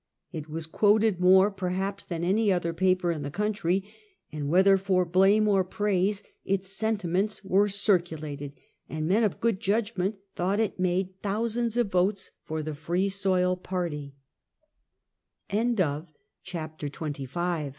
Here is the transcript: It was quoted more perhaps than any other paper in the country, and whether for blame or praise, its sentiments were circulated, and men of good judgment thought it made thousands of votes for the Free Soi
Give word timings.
It 0.31 0.49
was 0.49 0.65
quoted 0.65 1.19
more 1.19 1.51
perhaps 1.51 2.03
than 2.03 2.23
any 2.23 2.51
other 2.51 2.73
paper 2.73 3.11
in 3.11 3.21
the 3.21 3.29
country, 3.29 3.83
and 4.31 4.49
whether 4.49 4.75
for 4.75 5.05
blame 5.05 5.47
or 5.47 5.63
praise, 5.63 6.23
its 6.43 6.69
sentiments 6.69 7.43
were 7.43 7.67
circulated, 7.67 8.55
and 8.89 9.07
men 9.07 9.23
of 9.23 9.39
good 9.39 9.59
judgment 9.59 10.17
thought 10.33 10.59
it 10.59 10.79
made 10.79 11.21
thousands 11.21 11.77
of 11.77 11.91
votes 11.91 12.31
for 12.49 12.63
the 12.63 12.73
Free 12.73 13.09
Soi 13.09 13.55